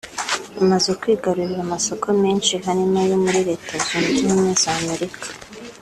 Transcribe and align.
rumaze 0.55 0.91
kwigarurira 1.01 1.61
amasoko 1.67 2.05
menshi 2.23 2.53
harimo 2.65 2.97
ayo 3.03 3.15
muri 3.23 3.39
Leta 3.49 3.73
Zunze 3.85 4.15
Ubumwe 4.23 4.51
za 4.61 4.71
Amerika 4.81 5.25